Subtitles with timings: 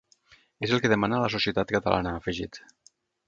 [0.67, 2.61] És el que demana la societat catalana, ha afegit.